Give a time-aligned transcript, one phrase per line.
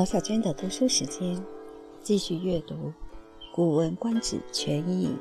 [0.00, 1.44] 曹小娟的读书时间，
[2.00, 2.74] 继续阅读
[3.52, 5.14] 《古文观止全译》。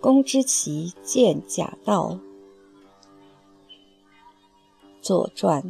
[0.00, 2.18] 公之奇见贾道，
[5.00, 5.62] 《左传》。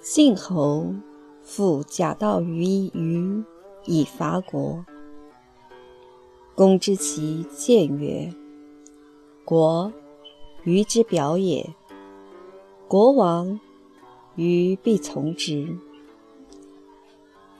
[0.00, 0.94] 晋侯
[1.42, 2.64] 复贾道于
[2.94, 3.42] 虞
[3.86, 4.86] 以伐国。
[6.54, 8.32] 公之奇见曰
[9.50, 9.92] ：“国，
[10.62, 11.74] 于之表也。
[12.86, 13.58] 国王，
[14.36, 15.76] 于必从之。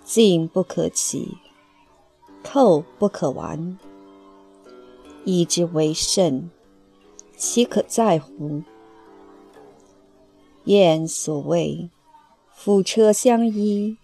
[0.04, 1.36] 进不可起，
[2.44, 3.76] 寇不可完。
[5.24, 6.48] 以之为甚，
[7.36, 8.62] 其可在乎？
[10.66, 11.90] 燕所谓
[12.54, 13.96] ‘夫车相依，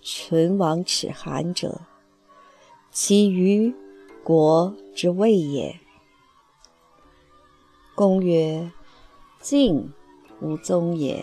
[0.00, 1.82] 唇亡齿寒’者，
[2.90, 3.74] 其于？”
[4.24, 5.78] 国之谓也。
[8.00, 8.66] 公曰
[9.42, 9.86] ：“晋
[10.40, 11.22] 无宗也，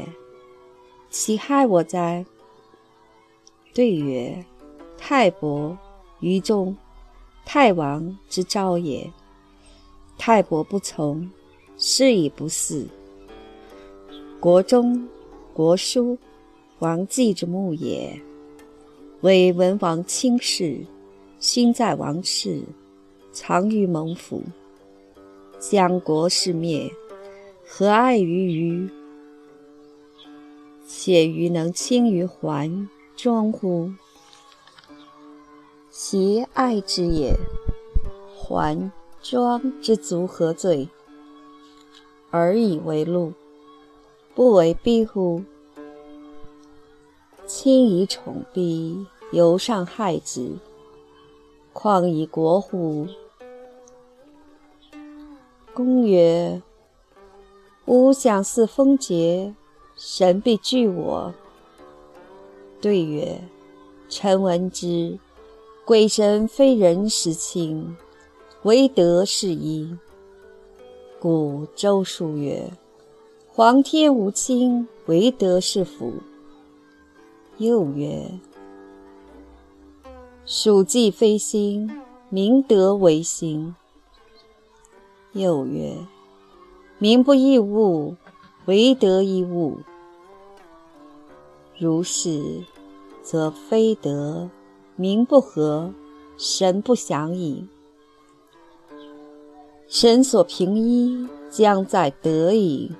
[1.09, 2.23] 其害我哉？”
[3.73, 4.45] 对曰
[4.95, 5.75] ：“泰伯
[6.19, 6.78] 于中，
[7.44, 9.11] 太王之召也。
[10.19, 11.28] 泰伯不从，
[11.80, 12.86] 是以不嗣。
[14.39, 15.09] 国中、
[15.56, 16.16] 国叔、
[16.78, 18.22] 王季之墓也。
[19.22, 20.86] 为文王亲事，
[21.39, 22.62] 勋在王室。”
[23.34, 24.44] 藏于蒙府，
[25.59, 26.91] 将国事灭，
[27.66, 28.89] 何爱于虞？
[30.88, 33.91] 且虞能轻于桓庄乎？
[35.89, 37.35] 其爱之也。
[38.35, 38.91] 桓
[39.22, 40.88] 庄之族何罪？
[42.30, 43.33] 而以为禄，
[44.35, 45.44] 不为逼乎？
[47.47, 50.51] 亲以宠逼，犹尚害之，
[51.73, 53.07] 况以国乎？
[55.78, 56.60] 公曰
[57.86, 59.54] ：“吾想似风节，
[59.96, 61.32] 神必惧我。”
[62.82, 63.40] 对曰
[64.10, 65.20] ：“臣闻之，
[65.86, 67.96] 鬼神非人时亲，
[68.64, 69.96] 唯德是一。
[71.20, 72.72] 故周书曰
[73.54, 76.12] ：‘皇天无亲，唯德是辅。’
[77.59, 78.32] 又曰
[80.44, 83.76] ：‘蜀既非心，明德为心。’”
[85.34, 85.96] 又曰
[86.98, 88.16] ：“民不异物，
[88.66, 89.80] 惟德异物。
[91.78, 92.64] 如是，
[93.22, 94.50] 则非德，
[94.96, 95.94] 民不和，
[96.38, 97.68] 神不祥矣。
[99.88, 102.92] 神所凭依，将在德矣。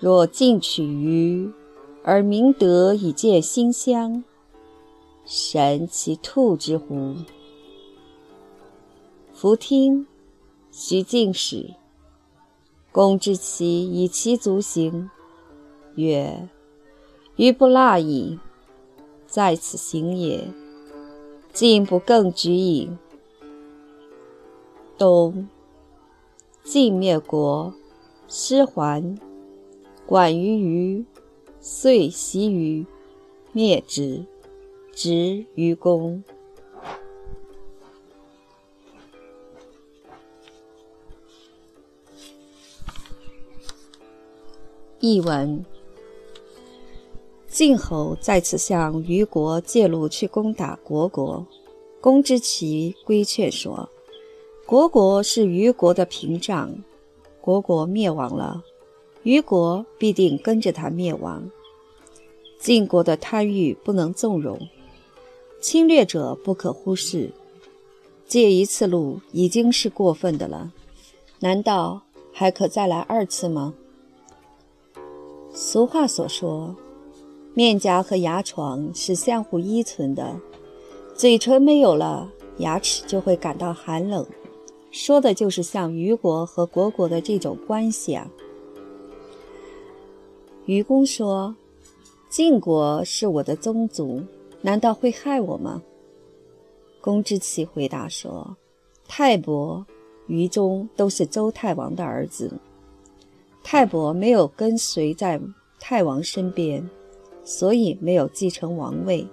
[0.00, 1.50] 若进取于，
[2.02, 4.24] 而明德以见馨香，
[5.24, 7.14] 神其兔之乎？
[9.32, 10.06] 夫听。”
[10.76, 11.72] 徐敬使，
[12.90, 15.08] 公之其以其足行，
[15.94, 16.48] 曰
[17.38, 18.40] ：“余不纳矣，
[19.24, 20.48] 在此行也。
[21.52, 22.90] 进不更举矣。”
[24.98, 25.48] 冬，
[26.64, 27.72] 晋灭国，
[28.26, 29.16] 失还，
[30.04, 31.04] 管于虞，
[31.60, 32.84] 遂袭于
[33.52, 34.26] 灭之，
[34.92, 36.24] 执于公。
[45.06, 45.62] 译文：
[47.46, 51.46] 晋侯再次向虞国借路去攻打虢国，
[52.00, 53.86] 公之奇规劝说
[54.66, 56.74] ：“虢国是虞国的屏障，
[57.42, 58.64] 虢国灭亡了，
[59.24, 61.50] 虞国必定跟着他灭亡。
[62.58, 64.58] 晋国的贪欲不能纵容，
[65.60, 67.30] 侵略者不可忽视。
[68.26, 70.72] 借一次路已经是过分的了，
[71.40, 72.00] 难道
[72.32, 73.74] 还可再来二次吗？”
[75.56, 76.74] 俗话所说，
[77.54, 80.36] 面颊和牙床是相互依存的，
[81.14, 82.28] 嘴唇没有了，
[82.58, 84.26] 牙齿就会感到寒冷，
[84.90, 88.28] 说的就是像虞国和虢国的这种关系啊。
[90.66, 91.54] 愚公说
[92.28, 94.20] ：“晋国是我的宗族，
[94.60, 95.80] 难道会害我吗？”
[97.00, 98.56] 公之奇回答说
[99.06, 99.86] ：“泰伯、
[100.26, 102.52] 虞忠都是周太王的儿子。”
[103.66, 105.40] 泰伯没有跟随在
[105.80, 106.88] 太王身边，
[107.42, 109.26] 所以没有继承王位。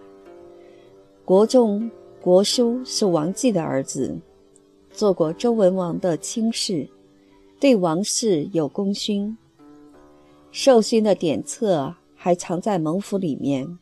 [1.25, 1.91] 国仲、
[2.21, 4.17] 国叔是王季的儿子，
[4.93, 6.87] 做过周文王的亲事，
[7.59, 9.37] 对王室有功勋。
[10.49, 13.77] 授勋的典册还藏在蒙府里面。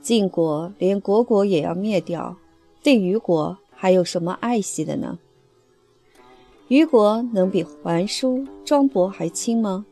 [0.00, 2.34] 晋国连国国也要灭掉，
[2.82, 5.18] 对虞国还有什么爱惜的呢？
[6.70, 9.84] 虞国能比桓叔、庄伯还亲吗？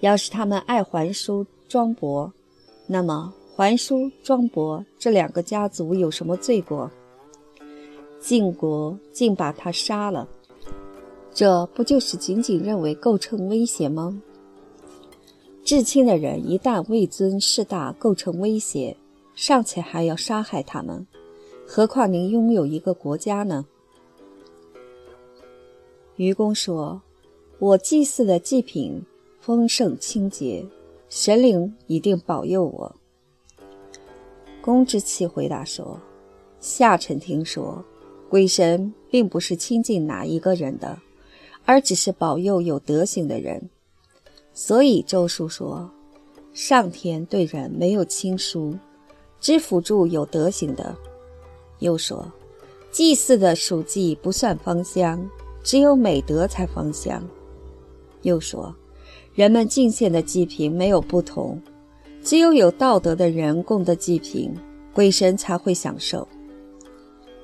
[0.00, 2.32] 要是他们爱桓叔、庄伯，
[2.88, 6.90] 那么桓叔、庄伯这两个家族有什么罪过？
[8.18, 10.26] 晋国竟把他杀了，
[11.32, 14.20] 这不就是仅仅认为构成威胁吗？
[15.62, 18.96] 至亲的人一旦位尊势大，构成威胁，
[19.36, 21.06] 尚且还要杀害他们，
[21.64, 23.64] 何况您拥有一个国家呢？
[26.20, 27.00] 愚公说
[27.58, 29.02] ：“我祭祀的祭品
[29.40, 30.62] 丰盛清洁，
[31.08, 32.94] 神灵一定保佑我。”
[34.60, 35.98] 公之奇回答说
[36.60, 37.82] ：“下臣听说，
[38.28, 40.98] 鬼神并不是亲近哪一个人的，
[41.64, 43.70] 而只是保佑有德行的人。
[44.52, 45.90] 所以周叔说，
[46.52, 48.76] 上天对人没有亲疏，
[49.40, 50.94] 只辅助有德行的。
[51.78, 52.30] 又说，
[52.92, 55.26] 祭祀的属祭不算芳香。”
[55.62, 57.22] 只有美德才芳香。
[58.22, 58.74] 又说，
[59.34, 61.60] 人们敬献的祭品没有不同，
[62.22, 64.54] 只有有道德的人供的祭品，
[64.92, 66.26] 鬼神才会享受。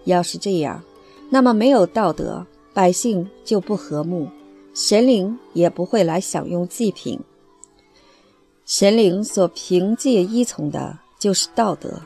[0.05, 0.83] 要是这样，
[1.31, 4.29] 那么没有道德，百姓就不和睦，
[4.75, 7.19] 神灵也不会来享用祭品。
[8.65, 12.01] 神灵所凭借依从的就是道德。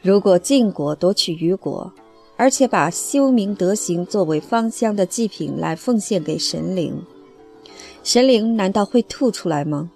[0.00, 1.92] 如果晋国夺取虞国，
[2.38, 7.04] 而且把修明德行作为芳香的祭品来奉献给神灵，
[8.04, 9.90] 神灵难道会吐出来吗？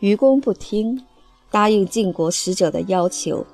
[0.00, 1.00] 愚公不听，
[1.48, 3.46] 答应晋国使者的要求。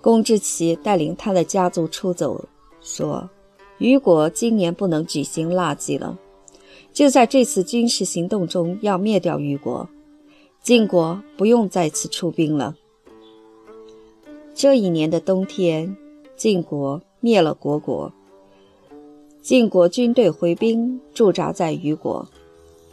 [0.00, 2.44] 公之奇带领他的家族出走，
[2.80, 3.28] 说
[3.78, 6.16] ：“虞国今年不能举行腊祭了，
[6.92, 9.88] 就在这次军事行动中要灭掉虞国，
[10.62, 12.76] 晋国不用再次出兵了。”
[14.56, 15.94] 这一年的冬天，
[16.34, 18.10] 晋国灭了虢国。
[19.42, 22.26] 晋国军队回兵驻扎在虞国，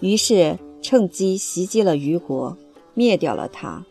[0.01, 2.57] 于是趁机袭击了虞国，
[2.93, 3.85] 灭掉了他，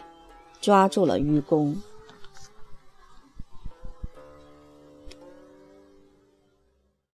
[0.60, 1.74] 抓住了虞公。